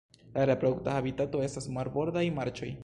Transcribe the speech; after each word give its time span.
La 0.37 0.45
reprodukta 0.49 0.95
habitato 1.01 1.45
estas 1.49 1.71
marbordaj 1.77 2.27
marĉoj. 2.41 2.75